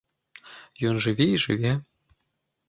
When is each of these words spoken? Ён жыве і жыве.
Ён 0.89 0.95
жыве 1.05 1.27
і 1.35 1.37
жыве. 1.45 1.71